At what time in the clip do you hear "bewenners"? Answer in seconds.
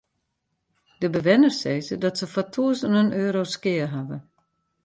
1.09-1.59